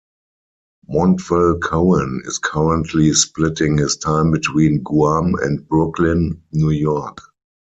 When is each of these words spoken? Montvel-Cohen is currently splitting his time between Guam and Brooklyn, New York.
Montvel-Cohen 0.89 2.21
is 2.25 2.39
currently 2.39 3.13
splitting 3.13 3.77
his 3.77 3.97
time 3.97 4.31
between 4.31 4.81
Guam 4.81 5.35
and 5.35 5.67
Brooklyn, 5.67 6.41
New 6.51 6.71
York. 6.71 7.19